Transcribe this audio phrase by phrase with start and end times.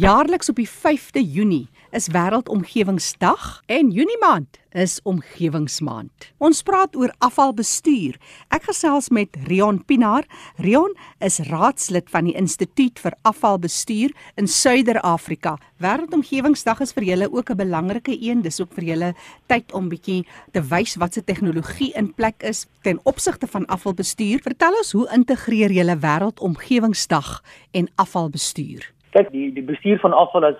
[0.00, 6.30] Jaarliks op die 5de Junie is Wêreldomgewingsdag en Junie maand is Omgewingsmaand.
[6.38, 8.14] Ons praat oor afvalbestuur.
[8.48, 10.24] Ek gesels met Rion Pinaar.
[10.56, 15.58] Rion is raadslid van die Instituut vir Afvalbestuur in Suider-Afrika.
[15.84, 18.40] Wêreldomgewingsdag is vir julle ook 'n belangrike een.
[18.40, 19.14] Dis ook vir julle
[19.48, 24.40] tyd om bietjie te wys wat se tegnologie in plek is ten opsigte van afvalbestuur.
[24.40, 27.42] Vertel ons hoe integreer julle Wêreldomgewingsdag
[27.72, 28.99] en afvalbestuur?
[29.10, 30.58] Kyk, die die bestuur van afval is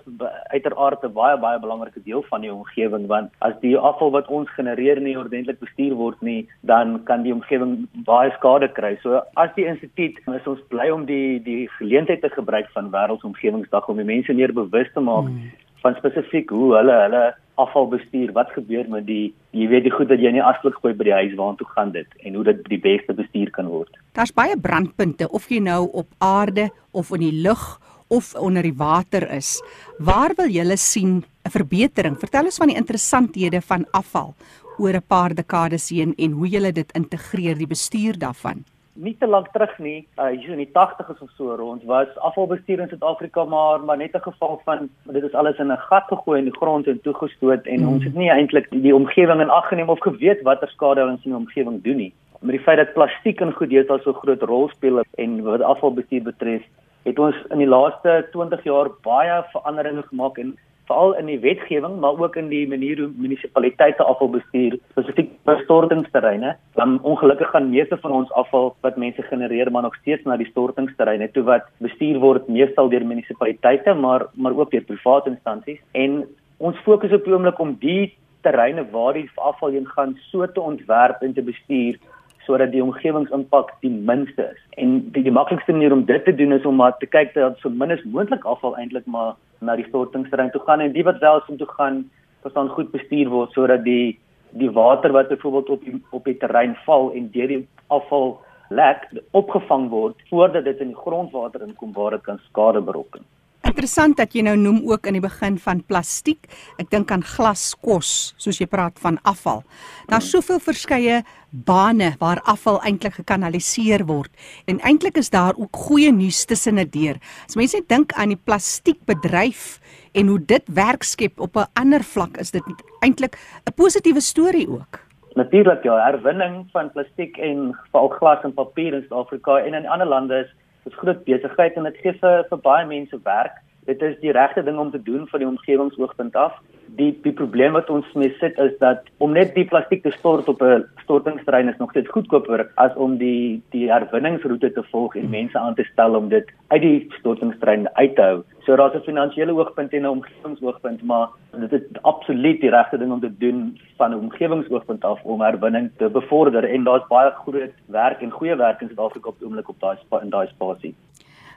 [0.50, 4.50] uiteraard 'n baie baie belangrike deel van die omgewing want as die afval wat ons
[4.56, 8.96] genereer nie ordentlik bestuur word nie, dan kan die omgewing baie skade kry.
[9.02, 13.88] So as die instituut is ons bly om die die geleentheid te gebruik van Wêreldomgewingsdag
[13.88, 15.52] om die mense meer bewus te maak hmm.
[15.82, 18.32] van spesifiek hoe hulle hulle afval bestuur.
[18.32, 21.18] Wat gebeur met die jy weet die goed dat jy nie asblik gooi by die
[21.20, 23.94] huis waartoe gaan dit en hoe dit die beste bestuur kan word.
[24.18, 27.78] Daar's baie brandpunte of jy nou op aarde of in die lug
[28.10, 29.60] of onder die water is.
[29.98, 32.18] Waar wil julle sien 'n verbetering?
[32.18, 34.34] Vertel ons van die interessanthede van afval
[34.78, 38.64] oor 'n paar dekades heen en hoe julle dit integreer die bestuur daarvan.
[38.92, 42.80] Nie te lank terug nie, uh, hier in die 80's of so rond was afvalbestuur
[42.80, 46.38] in Suid-Afrika maar maar net 'n geval van dit is alles in 'n gat gegooi
[46.38, 47.88] in die grond en toegestoot en mm.
[47.88, 51.30] ons het nie eintlik die omgewing in ag geneem of geweet watter skade ons in
[51.30, 52.12] die omgewing doen nie.
[52.40, 56.22] Met die feit dat plastiek in goed deesdae so groot rol speel en wat afvalbestuur
[56.22, 56.62] betref,
[57.04, 60.56] het ons in die laaste 20 jaar baie veranderinge gemaak en
[60.90, 65.56] veral in die wetgewing maar ook in die manier hoe munisipaliteite afval bestuur spesifiek by
[65.62, 70.36] stortingsterreine dan ongelukkig gaan meeste van ons afval wat mense genereer maar nog steeds na
[70.40, 75.82] die stortingsterreine toe wat bestuur word meestal deur munisipaliteite maar maar ook deur private instansies
[76.04, 76.24] en
[76.58, 78.12] ons fokus op die oomblik om die
[78.42, 81.98] terreine waar die afval heen gaan so te ontwerp en te bestuur
[82.46, 84.62] sodat die omgewingsimpak die minste is.
[84.82, 87.58] En die, die maklikste manier om dit te doen is om maar te kyk dat
[87.60, 91.20] so min as moontlik afval eintlik maar na die stortingsterrein toe gaan en die wat
[91.20, 92.04] wel om toe gaan
[92.42, 94.18] verstaan goed bestuur word sodat die
[94.50, 99.04] die water wat byvoorbeeld op die, op die terrein val en deur die afval lek
[99.30, 103.22] opgevang word voordat dit in die grondwater inkom waar dit kan skade berokken.
[103.68, 106.46] Interessant dat jy nou noem ook in die begin van plastiek.
[106.80, 109.62] Ek dink aan glaskos, soos jy praat van afval.
[110.08, 114.30] Daar's soveel verskeie bane waar afval eintlik gekanaliseer word
[114.70, 117.18] en eintlik is daar ook goeie nuus tussen dit deur.
[117.48, 119.80] As mense dink aan die plastiekbedryf
[120.14, 122.62] en hoe dit werk skep op 'n ander vlak, is dit
[123.02, 125.00] eintlik 'n positiewe storie ook.
[125.34, 130.06] Natuurlik ja, herwinning van plastiek en veral glas en papier in Suid-Afrika en in ander
[130.06, 130.50] lande is
[130.84, 133.58] Dit is groot besigheid en dit gee vir vir baie mense werk.
[133.88, 136.58] Dit is die regte ding om te doen van die omgewingsoogpunt af.
[136.98, 140.48] Die die probleem wat ons mee sit is dat om net die plastiek te stort
[140.48, 145.30] op 'n stortingsterrein is nog steeds goedkoper as om die die herwinningsroete te volg en
[145.30, 148.42] mense aan te stel om dit uit die stortingsterrein uit te hou.
[148.66, 153.12] So daar's 'n finansiële oogpunt en 'n omgewingsoogpunt, maar dit is absoluut die regte ding
[153.12, 157.72] om te doen van 'n omgewingsoogpunt af om herwinning te bevorder en daar's baie groot
[157.86, 160.94] werk en goeie werk in Suid-Afrika op die oomblik op daai in daai spasie.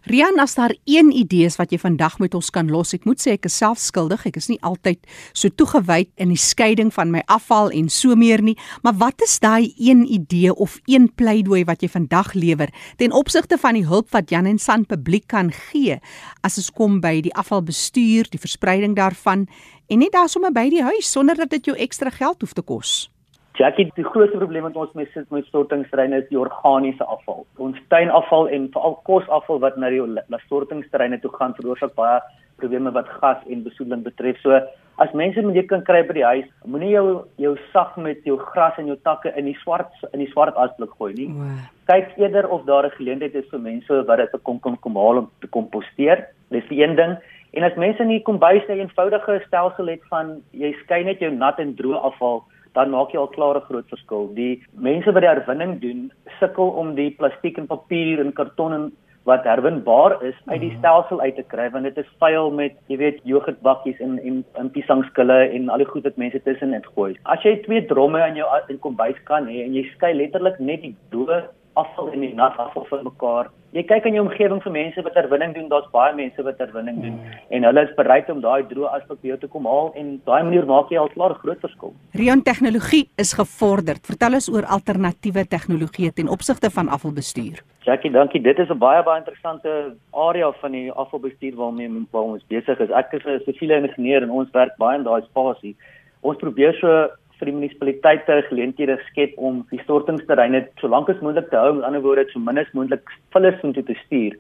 [0.04, 3.22] Rian, as daar een idee is wat jy vandag met ons kan los, ek moet
[3.24, 4.26] sê ek is self skuldig.
[4.28, 5.00] Ek is nie altyd
[5.32, 9.38] so toegewyd in die skeiding van my afval en so meer nie, maar wat is
[9.40, 14.12] daai een idee of een pleidooi wat jy vandag lewer ten opsigte van die hulp
[14.12, 16.02] wat Jan en San publiek kan gee
[16.44, 19.48] as dit kom by die afvalbestuur, die verspreiding daarvan
[19.88, 22.66] en net daar sommer by die huis sonder dat dit jou ekstra geld hoef te
[22.68, 23.06] kos?
[23.54, 27.44] Jackie, die grootste probleem wat ons mee sit met stortingsterreine is die organiese afval.
[27.62, 32.16] Ons tuinafval en veral kosafval wat na die stortingsterreine toe gaan veroorsaak baie
[32.58, 34.40] probleme wat gas en besoedeling betref.
[34.42, 34.58] So
[35.04, 37.06] as mense moet jy kan kry by die huis, moenie jou
[37.42, 40.96] jou sak met jou gras en jou takke in die swart in die swart asblik
[40.98, 41.30] gooi nie.
[41.34, 41.60] Wow.
[41.92, 45.22] Kyk eerder of daar 'n geleentheid is vir mense wat dit kom kom kom haal
[45.22, 46.26] om te komposteer.
[46.50, 47.18] Dis die een ding.
[47.54, 51.32] En as mense nie kom by sy eenvoudige stelsel het van jy skei net jou
[51.32, 54.28] nat en droë afval dan maak jy al klaar 'n groot verskil.
[54.34, 58.92] Die mense wat die herwinning doen, sukkel om die plastiek en papier en karton en
[59.24, 60.78] wat herwinbaar is uit die mhm.
[60.78, 64.72] stelsel uit te kry want dit is vuil met jy weet jogurtbakkies en en en
[64.76, 67.16] piesangskille en al die goed wat mense tussen dit gooi.
[67.24, 70.82] As jy twee dromme in jou in kombuis kan hê en jy skei letterlik net
[70.82, 73.50] die dood afval en die nat afval van mekaar.
[73.74, 77.00] Jy kyk in jou omgewing vir mense wat herwinning doen, daar's baie mense wat herwinning
[77.02, 77.38] doen mm.
[77.58, 80.44] en hulle is bereid om daai droë aspek by jou te kom haal en daai
[80.46, 81.94] manier maak jy al klaar 'n groot verskil.
[82.14, 84.06] Rion tegnologie is gevorderd.
[84.06, 87.64] Vertel ons oor alternatiewe tegnologieë ten opsigte van afvalbestuur.
[87.84, 88.42] Jackie, dankie.
[88.42, 92.90] Dit is 'n baie baie interessante area van die afvalbestuur waarmee waar ons besig is.
[92.90, 95.76] Ek is 'n siviele ingenieur en ons werk baie in daai spasie.
[96.22, 97.10] Ons probeer so
[97.44, 101.88] vir die munisipaliteite geleenthede skep om die stortingsterreine so lank as moontlik te hou, met
[101.88, 104.38] ander woorde so min as moontlik vullis om te stuur.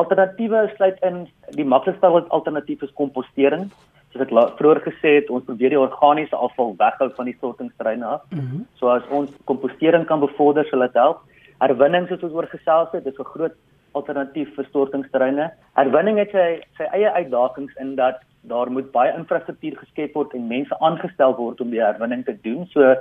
[0.00, 1.26] Alternatiewe sluit in
[1.56, 3.68] die maklikste alternatief is kompostering.
[4.12, 8.24] Soos ek vroeër gesê het, ons probeer die organiese afval weghou van die sortingsterreine af.
[8.30, 8.66] Mm -hmm.
[8.80, 11.24] So as ons kompostering kan bevorder, sal dit help.
[11.60, 13.56] Herwinning soos ons oor gesels het, is 'n groot
[13.92, 15.50] alternatief vir stortingsterreine.
[15.76, 20.46] Herwinning het sy sy eie uitdagings in dat daar moet baie infrastruktuur geskep word en
[20.48, 22.66] mense aangestel word om die herwinning te doen.
[22.72, 22.94] So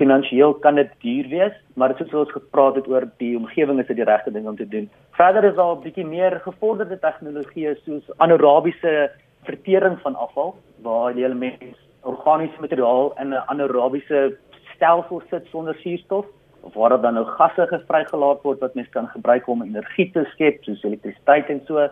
[0.00, 4.00] finansiëel kan dit duur wees, maar soos ons gepraat het oor die omgewing is dit
[4.02, 4.90] die regte ding om te doen.
[5.18, 9.10] Verder is daar 'n bietjie meer gevorderde tegnologieë soos anaerobiese
[9.44, 14.36] vertering van afval waar die elements organiese materiaal in 'n anaerobiese
[14.74, 16.26] stelsel sit sonder suurstof
[16.60, 20.64] of waar dan nou gasse gevrygelaat word wat mens kan gebruik om energie te skep
[20.64, 21.88] soos elektrisiteit en so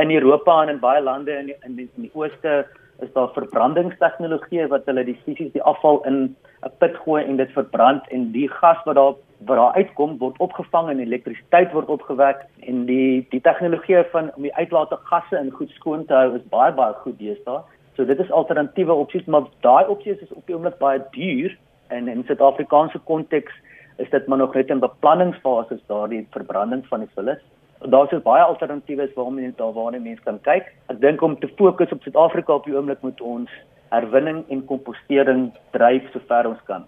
[0.00, 2.66] in Europa en in baie lande in die, in die, in die ooste
[3.00, 6.18] is daar verbrandingstegnologie wat hulle die fisies die afval in
[6.66, 9.14] 'n put gooi en dit verbrand en die gas wat daar
[9.46, 14.42] wat daar uitkom word opgevang en elektrisiteit word opgewek en die die tegnologie van om
[14.42, 17.62] die uitlaate gasse in goed skoon te hou is baie baie goed deesdae.
[17.94, 21.56] So dit is alternatiewe opsies maar daai opsies is op die oomblik baie duur
[21.88, 23.52] en in Suid-Afrikaanse konteks
[23.96, 27.42] is dit maar nog net in beplanningsfase daardie verbranding van die vullis
[27.80, 30.72] daar's ook baie alternatiewe waarom mense daar waarna mense kan kyk.
[30.88, 33.50] Ek dink om te fokus op Suid-Afrika op die oomblik moet ons
[33.90, 36.84] herwinning en kompostering dryf sover ons kan.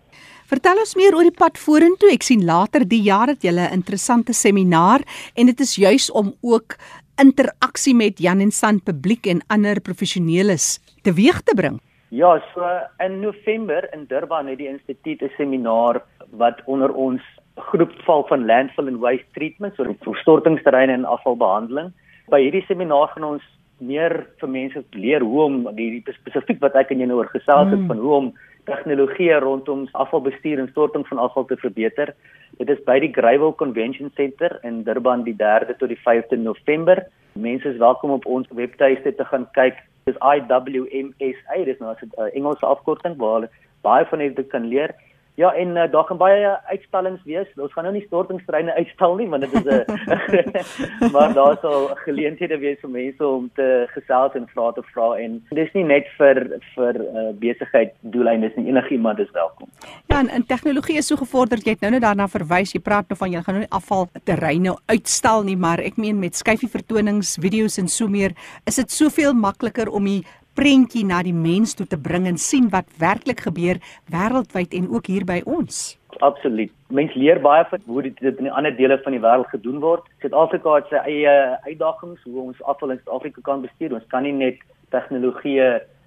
[0.50, 2.10] Vertel ons meer oor die pad vorentoe.
[2.12, 5.00] Ek sien later die jaar het julle 'n interessante seminaar
[5.36, 6.76] en dit is juis om ook
[7.20, 11.80] interaksie met Jan en San publiek en ander professioneles teweeg te bring.
[12.10, 12.66] Ja, so
[12.98, 17.22] in November in Durban het die instituut 'n seminaar wat onder ons
[17.60, 21.92] groep val van landfill and waste treatment, so verstortingsterreine en afvalbehandeling.
[22.30, 23.46] By hierdie seminaar gaan ons
[23.80, 27.70] meer vir mense leer hoe om die spesifiek wat ek en jy nou oor gesels
[27.72, 27.88] het mm.
[27.88, 28.32] van hoe om
[28.68, 32.12] tegnologie rondom afvalbestuur en storting van afval te verbeter.
[32.58, 37.02] Dit is by die Greyville Convention Center in Durban die 3de tot die 5de November.
[37.32, 39.80] Mense is welkom op ons webtuiste te gaan kyk.
[40.08, 43.48] Dis IWMSA, dis nou 'n Engelse afkorting waar
[43.82, 44.94] baie van julle kan leer.
[45.34, 47.48] Ja, en uh, daar gaan baie uitstallings wees.
[47.56, 52.58] Ons gaan nou nie stortingstreine uitstal nie, want dit is 'n maar daar sal geleenthede
[52.58, 56.60] wees vir mense om te gesels en vra te vra en dis nie net vir
[56.74, 58.66] vir uh, besigheid doeleindes nie.
[58.68, 59.68] Enigiemand is welkom.
[60.06, 61.64] Ja, en, en tegnologie is so gevorderd.
[61.64, 62.72] Jy het nou net daarna verwys.
[62.72, 66.18] Jy praat nou van jy gaan nou nie afval terreine uitstal nie, maar ek meen
[66.18, 68.36] met skyfie vertonings, video's en so meer,
[68.66, 70.24] is dit soveel makliker om die
[70.60, 73.78] prentjie na die mens toe te bring en sien wat werklik gebeur
[74.12, 75.78] wêreldwyd en ook hier by ons.
[76.26, 76.72] Absoluut.
[76.92, 80.04] Mense leer baie van hoe dit in die ander dele van die wêreld gedoen word.
[80.20, 81.32] Suid-Afrika het sy eie
[81.64, 83.94] uitdagings hoe ons afval in Suid-Afrika kan bestuur.
[83.96, 84.60] Ons kan nie net
[84.92, 85.62] tegnologie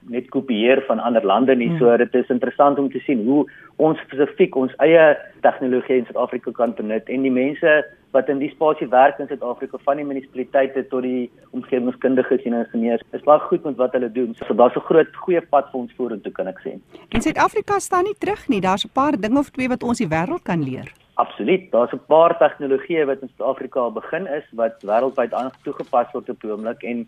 [0.09, 1.69] net kopieer van ander lande nie.
[1.69, 1.77] Hmm.
[1.77, 3.45] So dit is interessant om te sien hoe
[3.75, 7.83] ons spesifiek ons eie tegnologie in Suid-Afrika kan benut en die mense
[8.13, 13.05] wat in die spasie werk in Suid-Afrika van die munisipaliteite tot die omgewingskundiges en ingenieurs
[13.17, 14.35] is baie goed met wat hulle doen.
[14.41, 16.77] So daar's 'n groot goeie pad vir ons vorentoe kan ek sê.
[17.09, 18.61] En Suid-Afrika staan nie terug nie.
[18.61, 20.91] Daar's 'n paar dinge of twee wat ons die wêreld kan leer.
[21.15, 21.71] Absoluut.
[21.71, 26.41] Daar's 'n paar tegnologieë wat in Suid-Afrika al begin is wat wêreldwyd aangetoegepas word op
[26.41, 27.07] die oomblik en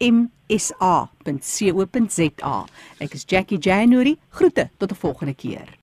[0.00, 2.64] www.iwmsa.co.za.
[2.98, 4.18] Ek is Jackie January.
[4.28, 5.79] Groete tot 'n volgende keer.